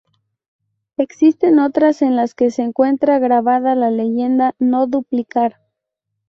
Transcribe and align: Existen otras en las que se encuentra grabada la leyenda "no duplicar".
Existen 0.97 1.59
otras 1.59 2.01
en 2.01 2.15
las 2.15 2.33
que 2.33 2.49
se 2.49 2.63
encuentra 2.63 3.19
grabada 3.19 3.75
la 3.75 3.91
leyenda 3.91 4.55
"no 4.57 4.87
duplicar". 4.87 5.57